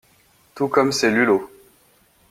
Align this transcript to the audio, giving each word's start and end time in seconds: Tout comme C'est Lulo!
Tout 0.55 0.67
comme 0.67 0.91
C'est 0.91 1.11
Lulo! 1.11 1.47